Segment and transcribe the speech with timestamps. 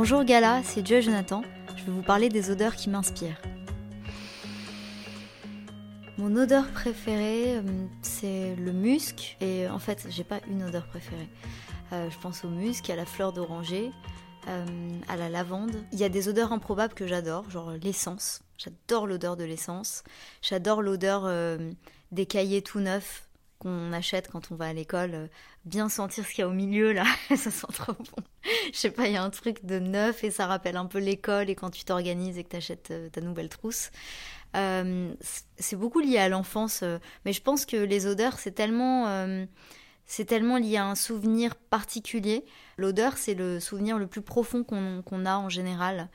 [0.00, 1.42] Bonjour Gala, c'est Joe Jonathan.
[1.76, 3.42] Je vais vous parler des odeurs qui m'inspirent.
[6.18, 7.62] Mon odeur préférée, euh,
[8.00, 9.36] c'est le musc.
[9.40, 11.28] Et en fait, j'ai pas une odeur préférée.
[11.92, 13.90] Euh, je pense au musc, à la fleur d'oranger,
[14.46, 14.64] euh,
[15.08, 15.74] à la lavande.
[15.90, 18.42] Il y a des odeurs improbables que j'adore, genre l'essence.
[18.56, 20.04] J'adore l'odeur de l'essence.
[20.42, 21.28] J'adore l'odeur
[22.12, 23.27] des cahiers tout neufs
[23.58, 25.28] qu'on achète quand on va à l'école,
[25.64, 28.22] bien sentir ce qu'il y a au milieu là, ça sent trop bon.
[28.72, 30.98] Je sais pas, il y a un truc de neuf et ça rappelle un peu
[30.98, 33.90] l'école et quand tu t'organises et que tu achètes ta nouvelle trousse.
[34.56, 35.12] Euh,
[35.58, 39.44] c'est beaucoup lié à l'enfance, euh, mais je pense que les odeurs, c'est tellement, euh,
[40.06, 42.44] c'est tellement lié à un souvenir particulier.
[42.76, 46.08] L'odeur, c'est le souvenir le plus profond qu'on a en général.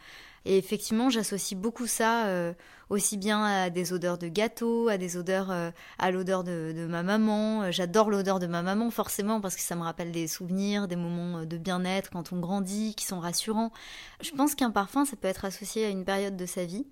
[0.46, 2.54] Et effectivement, j'associe beaucoup ça
[2.90, 5.52] aussi bien à des odeurs de gâteau, à des odeurs,
[5.98, 7.72] à l'odeur de, ma maman.
[7.72, 11.46] J'adore l'odeur de ma maman forcément parce que ça me rappelle des souvenirs, des moments
[11.46, 13.72] de bien-être quand on grandit, qui sont rassurants.
[14.22, 16.86] Je pense qu'un parfum, ça peut être associé à une période de sa vie.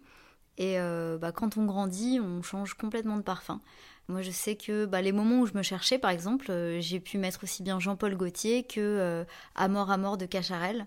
[0.58, 3.62] Et euh, bah, quand on grandit, on change complètement de parfum.
[4.10, 7.00] Moi, je sais que bah, les moments où je me cherchais, par exemple, euh, j'ai
[7.00, 9.24] pu mettre aussi bien Jean-Paul Gaultier que euh,
[9.56, 10.86] Amor Amor de Cacharel.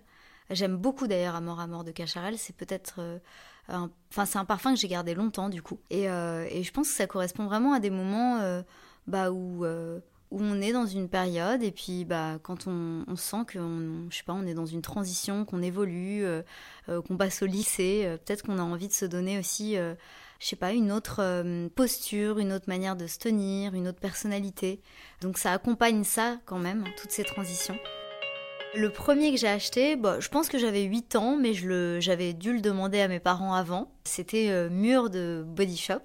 [0.51, 2.39] J'aime beaucoup d'ailleurs Amor Amor de Cacharel.
[2.39, 3.01] C'est peut-être.
[3.69, 5.79] Enfin, c'est un parfum que j'ai gardé longtemps, du coup.
[5.91, 8.41] Et, et, je pense que ça correspond vraiment à des moments
[9.07, 9.65] bah, où
[10.43, 14.67] on est dans une période et puis bah quand on, sent qu'on on est dans
[14.67, 16.43] une transition qu'on évolue euh,
[16.89, 20.47] euh, qu'on passe au lycée euh, peut-être qu'on a envie de se donner aussi je
[20.47, 21.23] sais pas une autre
[21.75, 24.81] posture une autre manière de se tenir une autre personnalité
[25.21, 27.79] donc ça accompagne ça quand même toutes ces transitions
[28.75, 31.53] le premier que j'ai acheté, je pense que j'avais 8 ans, mais
[32.01, 33.93] j'avais dû le demander à mes parents avant.
[34.05, 36.03] C'était Mur de Body Shop.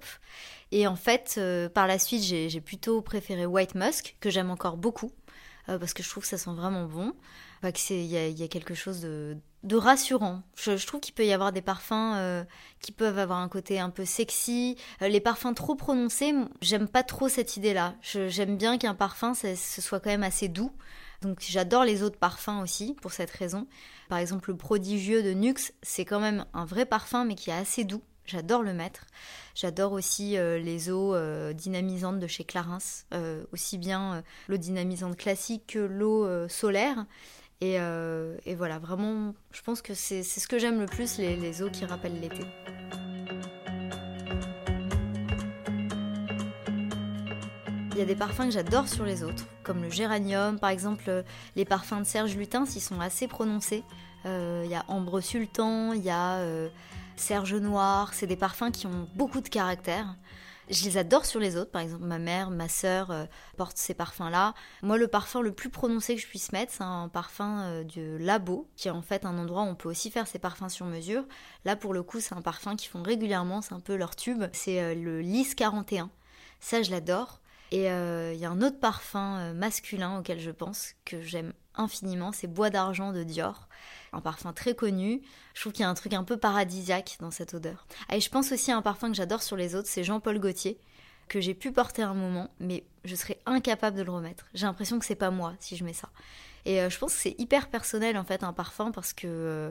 [0.72, 4.76] Et en fait, euh, par la suite, j'ai plutôt préféré White Musk, que j'aime encore
[4.76, 5.19] beaucoup, euh,
[5.78, 7.14] parce que je trouve que ça sent vraiment bon.
[7.62, 10.42] Il y, y, a quelque chose de, de rassurant.
[10.56, 12.44] Je, trouve qu'il peut y avoir des parfums euh,
[12.80, 14.76] qui peuvent avoir un côté un peu sexy.
[15.00, 16.32] les parfums trop prononcés,
[16.62, 17.94] j'aime pas trop cette idée-là.
[18.00, 20.72] J'aime bien qu'un parfum, ce soit quand même assez doux.
[21.20, 23.66] Donc j'adore les autres parfums aussi pour cette raison.
[24.08, 27.54] Par exemple, le prodigieux de Nux, c'est quand même un vrai parfum mais qui est
[27.54, 28.02] assez doux.
[28.30, 29.06] J'adore le mettre.
[29.56, 32.78] J'adore aussi euh, les eaux euh, dynamisantes de chez Clarins,
[33.12, 37.06] euh, aussi bien l'eau dynamisante classique que l'eau solaire.
[37.60, 37.76] Et,
[38.54, 41.84] voilà, vraiment, je pense que c'est ce que j'aime le plus, les, les, eaux qui
[41.84, 42.44] rappellent l'été.
[47.90, 51.24] Il y a des parfums que j'adore sur les autres, comme le géranium, par exemple,
[51.56, 53.82] les parfums de Serge Lutens, ils sont assez prononcés.
[54.24, 56.40] Il y a Ambre Sultan, il y a
[57.20, 60.16] Serge Noir, c'est des parfums qui ont beaucoup de caractère.
[60.70, 63.26] Je les adore sur les autres, par exemple ma mère, ma sœur euh,
[63.58, 64.54] portent ces parfums-là.
[64.82, 68.16] Moi le parfum le plus prononcé que je puisse mettre, c'est un parfum euh, de
[68.18, 70.86] Labo, qui est en fait un endroit où on peut aussi faire ses parfums sur
[70.86, 71.24] mesure.
[71.66, 74.44] Là pour le coup c'est un parfum qu'ils font régulièrement, c'est un peu leur tube,
[74.52, 76.10] c'est euh, le Lys 41.
[76.58, 77.40] Ça je l'adore.
[77.72, 82.46] Et il y a un autre parfum masculin auquel je pense, que j'aime infiniment, c'est
[82.46, 83.68] Bois d'argent de Dior
[84.12, 85.22] un parfum très connu.
[85.54, 87.86] Je trouve qu'il y a un truc un peu paradisiaque dans cette odeur.
[88.08, 90.38] Ah, et je pense aussi à un parfum que j'adore sur les autres, c'est Jean-Paul
[90.38, 90.78] Gaultier,
[91.28, 94.46] que j'ai pu porter un moment, mais je serais incapable de le remettre.
[94.54, 96.08] J'ai l'impression que c'est pas moi si je mets ça.
[96.64, 99.70] Et euh, je pense que c'est hyper personnel en fait un parfum parce que euh,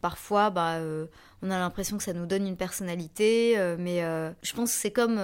[0.00, 1.06] Parfois, bah, euh,
[1.42, 4.78] on a l'impression que ça nous donne une personnalité, euh, mais euh, je pense que
[4.78, 5.20] c'est comme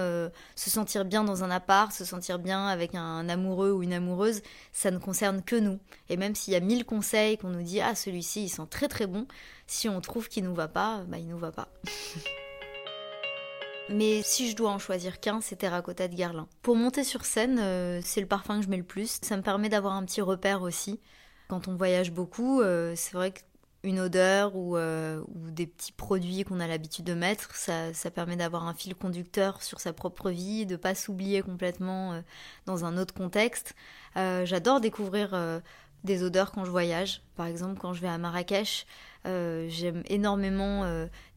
[0.55, 4.41] se sentir bien dans un appart, se sentir bien avec un amoureux ou une amoureuse,
[4.71, 5.79] ça ne concerne que nous.
[6.09, 8.87] Et même s'il y a mille conseils qu'on nous dit, ah celui-ci il sent très
[8.87, 9.25] très bon,
[9.65, 11.69] si on trouve qu'il nous va pas, bah il nous va pas.
[13.89, 16.49] Mais si je dois en choisir qu'un, c'est Terracotta de Guerlain.
[16.61, 17.55] Pour monter sur scène,
[18.03, 19.19] c'est le parfum que je mets le plus.
[19.21, 20.99] Ça me permet d'avoir un petit repère aussi.
[21.47, 22.61] Quand on voyage beaucoup,
[22.95, 23.39] c'est vrai que
[23.83, 27.55] une odeur euh, ou, des petits produits qu'on a l'habitude de mettre.
[27.55, 32.21] Ça, permet d'avoir un fil conducteur sur sa propre vie, de pas s'oublier complètement euh,
[32.65, 33.75] dans un autre contexte.
[34.15, 35.61] Euh, j'adore découvrir
[36.03, 37.21] des odeurs quand je voyage.
[37.35, 38.85] Par exemple, quand je vais à Marrakech,
[39.25, 40.85] j'aime énormément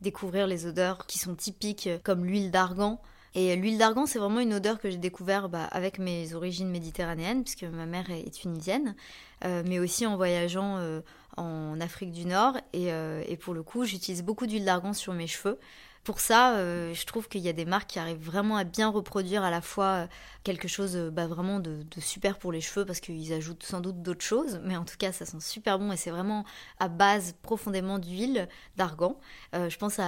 [0.00, 3.00] découvrir les odeurs qui sont typiques, comme l'huile d'argan.
[3.34, 7.44] Et l'huile d'argan, c'est vraiment une odeur que j'ai découvert bah, avec mes origines méditerranéennes,
[7.44, 8.96] puisque ma mère est tunisienne,
[9.44, 11.00] mais aussi en voyageant
[11.36, 12.56] en Afrique du Nord.
[12.74, 15.58] Euh, et, pour le coup, j'utilise beaucoup d'huile d'argan sur mes cheveux.
[16.04, 18.88] Pour ça, euh, je trouve qu'il y a des marques qui arrivent vraiment à bien
[18.88, 20.06] reproduire à la fois euh,
[20.44, 24.24] quelque chose bah, vraiment de, super pour les cheveux parce qu'ils ajoutent sans doute d'autres
[24.24, 26.44] choses, mais en tout cas ça sent super bon et c'est vraiment
[26.78, 29.18] à base profondément d'huile d'argan.
[29.52, 30.00] je pense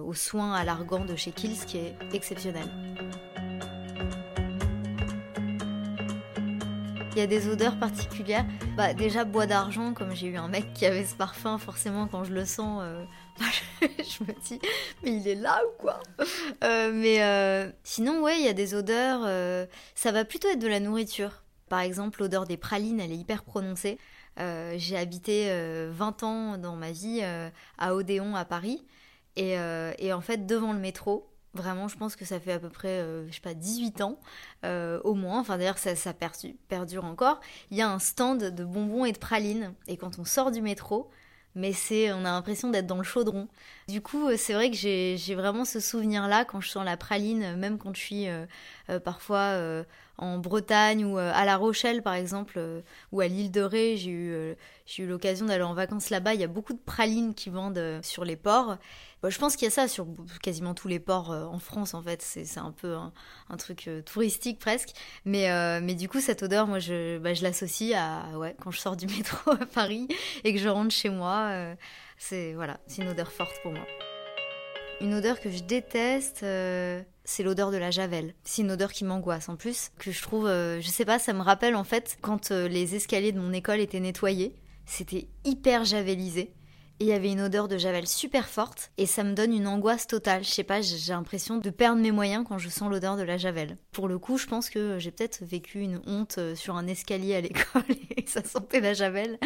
[0.00, 2.70] au soin à l'argan de chez Kills qui est exceptionnel.
[7.14, 8.44] Il y a des odeurs particulières.
[8.76, 12.24] Bah, déjà, bois d'argent, comme j'ai eu un mec qui avait ce parfum, forcément, quand
[12.24, 13.04] je le sens, euh,
[13.80, 14.58] je me dis,
[15.04, 16.00] mais il est là ou quoi?
[16.64, 19.20] Euh, Mais euh, sinon, ouais, il y a des odeurs.
[19.94, 21.44] ça va plutôt être de la nourriture.
[21.68, 23.96] Par exemple, l'odeur des pralines, elle est hyper prononcée.
[24.36, 25.52] j'ai habité
[25.92, 27.22] 20 ans dans ma vie
[27.78, 28.84] à Odéon, à Paris.
[29.36, 29.52] Et,
[29.98, 33.00] et en fait, devant le métro, Vraiment, je pense que ça fait à peu près,
[33.00, 34.18] euh, je sais pas, 18 ans
[34.64, 35.38] euh, au moins.
[35.38, 37.40] Enfin, d'ailleurs, ça, perdure encore.
[37.70, 39.72] Il y a un stand de bonbons et de pralines.
[39.86, 41.10] Et quand on sort du métro,
[41.54, 43.46] mais c'est, on a l'impression d'être dans le chaudron.
[43.86, 47.56] Du coup, euh, c'est vrai que j'ai, vraiment ce souvenir-là quand je sens la praline,
[47.56, 48.26] même quand je suis
[49.04, 49.84] parfois
[50.18, 52.60] en Bretagne ou à La Rochelle, par exemple,
[53.12, 53.96] ou à l'île de Ré.
[53.96, 54.56] J'ai eu,
[54.86, 56.34] j'ai eu l'occasion d'aller en vacances là-bas.
[56.34, 58.78] Il y a beaucoup de pralines qui vendent sur les ports.
[59.30, 60.06] Je pense qu'il y a ça sur
[60.42, 62.22] quasiment tous les ports euh, en France, en fait.
[62.22, 64.90] C'est un peu un, truc euh, touristique presque.
[65.24, 68.70] Mais, euh, mais du coup, cette odeur, moi, je, bah, je l'associe à ouais, quand
[68.70, 70.08] je sors du métro à Paris
[70.44, 71.74] et que je rentre chez moi.
[72.18, 73.84] c'est voilà, une odeur forte pour moi.
[75.00, 76.38] Une odeur que je déteste,
[77.24, 78.34] c'est l'odeur de la javel.
[78.44, 81.42] C'est une odeur qui m'angoisse en plus, que je trouve, je sais pas, ça me
[81.42, 84.54] rappelle en fait quand les escaliers de mon école étaient nettoyés.
[84.86, 86.52] C'était hyper javelisé
[87.00, 90.06] il y avait une odeur de javel super forte et ça me donne une angoisse
[90.06, 90.44] totale.
[90.44, 93.36] Je sais pas, j'ai l'impression de perdre mes moyens quand je sens l'odeur de la
[93.36, 93.76] javel.
[93.92, 97.34] Pour le coup, je pense que j'ai peut-être vécu une honte euh, sur un escalier
[97.34, 97.82] à l'école
[98.16, 99.38] et ça sentait la javel.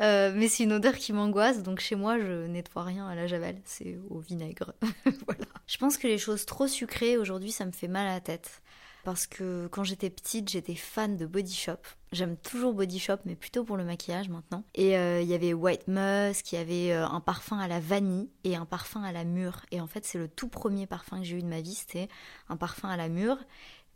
[0.00, 3.26] Euh, mais c'est une odeur qui m'angoisse, donc chez moi, je nettoie rien à la
[3.26, 4.72] javel, c'est au vinaigre.
[5.26, 5.44] voilà.
[5.66, 8.62] Je pense que les choses trop sucrées aujourd'hui, ça me fait mal à la tête
[9.04, 11.76] parce que quand j'étais petite, j'étais fan de Body Shop.
[12.12, 14.64] J'aime toujours Body Shop, mais plutôt pour le maquillage maintenant.
[14.74, 17.80] Et euh, il y avait White Musk, il y avait euh, un parfum à la
[17.80, 19.66] vanille et un parfum à la mûre.
[19.70, 22.08] Et en fait, c'est le tout premier parfum que j'ai eu de ma vie, c'était
[22.48, 23.38] un parfum à la mûre.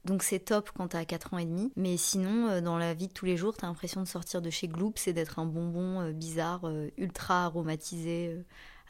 [0.05, 1.73] Donc c'est top quand t'as 4 ans et demi.
[1.77, 4.51] Mais sinon, euh, dans la vie de tous les jours, t'as l'impression de sortir de
[4.51, 8.37] chez Gloops et d'être un bonbon bizarre, ultra aromatisé,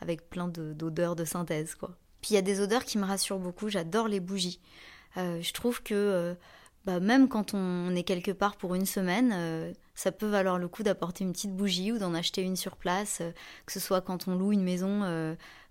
[0.00, 1.96] avec plein d'odeurs de, synthèse, quoi.
[2.20, 3.68] Puis il y a des odeurs qui me rassurent beaucoup.
[3.68, 4.60] J'adore les bougies.
[5.16, 6.34] Euh, je trouve que euh,
[6.84, 10.68] bah, même quand on est quelque part pour une semaine, euh, ça peut valoir le
[10.68, 13.22] coup d'apporter une petite bougie ou d'en acheter une sur place,
[13.66, 15.00] que ce soit quand on loue une maison,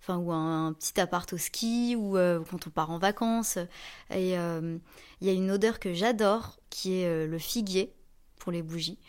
[0.10, 3.57] ou un, petit appart au ski ou quand on part en vacances.
[4.13, 4.81] Et il
[5.22, 7.94] y a une odeur que j'adore, qui est le figuier
[8.38, 9.00] pour les bougies.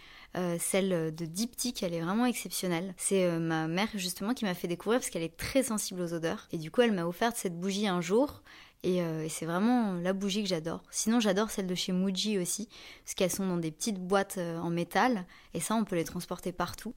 [0.60, 2.94] celle de Diptyque, elle est vraiment exceptionnelle.
[2.96, 6.46] C'est ma mère justement qui m'a fait découvrir parce qu'elle est très sensible aux odeurs.
[6.52, 8.44] Et du coup, elle m'a offert cette bougie un jour.
[8.86, 10.82] Euh, et, c'est vraiment la bougie que j'adore.
[10.90, 12.68] Sinon, j'adore celle de chez Muji aussi,
[13.04, 16.04] parce qu'elles sont dans des petites boîtes euh, en métal, et ça, on peut les
[16.04, 16.94] transporter partout.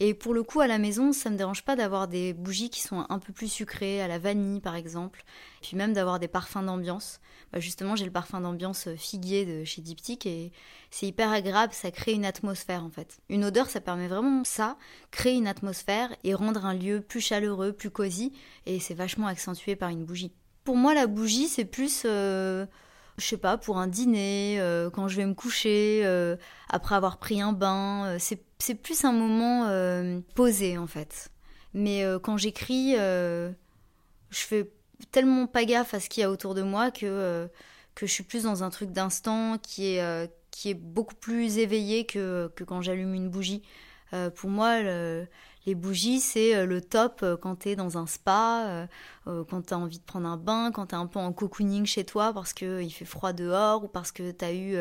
[0.00, 2.80] Et pour le coup, à la maison, ça me dérange pas d'avoir des bougies qui
[2.80, 5.22] sont un peu plus sucrées, à la vanille par exemple,
[5.60, 7.20] puis même d'avoir des parfums d'ambiance.
[7.52, 10.50] Bah, justement, j'ai le parfum d'ambiance euh, figuier de chez Diptyque et
[10.90, 13.20] c'est hyper agréable, ça crée une atmosphère en fait.
[13.28, 14.76] Une odeur, ça permet vraiment ça,
[15.12, 18.32] créer une atmosphère et rendre un lieu plus chaleureux, plus cosy,
[18.66, 20.32] et c'est vachement accentué par une bougie.
[20.64, 22.66] Pour moi, la bougie, c'est plus, euh,
[23.18, 26.36] je sais pas, pour un dîner, euh, quand je vais me coucher, euh,
[26.68, 28.16] après avoir pris un bain.
[28.18, 29.68] c'est plus un moment
[30.34, 31.30] posé, en fait.
[31.74, 33.54] Mais quand j'écris, je
[34.30, 34.70] fais
[35.10, 37.48] tellement pas gaffe à ce qu'il y a autour de moi que,
[37.94, 42.06] que je suis plus dans un truc d'instant qui est, qui est beaucoup plus éveillé
[42.06, 43.62] que, que quand j'allume une bougie.
[44.36, 45.26] pour moi, le,
[45.66, 48.86] les bougies, c'est euh, le top euh, quand tu es dans un spa,
[49.26, 51.32] euh, quand tu as envie de prendre un bain, quand tu es un peu en
[51.32, 54.76] cocooning chez toi parce qu'il fait froid dehors ou parce que tu as eu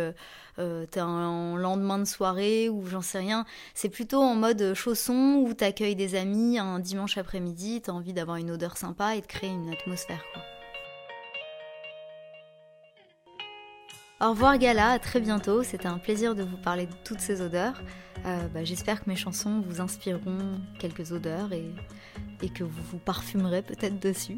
[0.57, 3.45] un lendemain de soirée ou j'en sais rien.
[3.75, 7.93] C'est plutôt en mode chausson où tu accueilles des amis un dimanche après-midi, tu as
[7.93, 10.23] envie d'avoir une odeur sympa et de créer une atmosphère.
[14.21, 15.63] Au revoir Gala, à très bientôt.
[15.63, 17.81] C'était un plaisir de vous parler de toutes ces odeurs.
[18.27, 20.37] Euh, bah, j'espère que mes chansons vous inspireront
[20.77, 21.73] quelques odeurs et,
[22.43, 24.37] et que vous vous parfumerez peut-être dessus.